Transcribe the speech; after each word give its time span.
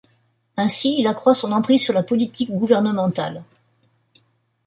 Ainsi, 0.57 0.95
il 0.99 1.05
accroît 1.05 1.35
son 1.35 1.51
emprise 1.51 1.79
sur 1.79 1.93
la 1.93 2.01
politique 2.01 2.49
gouvernementale. 2.51 3.43